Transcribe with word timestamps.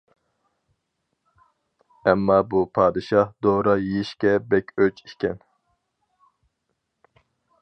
ئەمما 2.07 2.37
بۇ 2.55 2.63
پادىشاھ 2.79 3.31
دورا 3.47 3.77
يېيىشكە 3.83 4.35
بەك 4.55 4.75
ئۆچ 4.79 5.05
ئىكەن. 5.07 5.41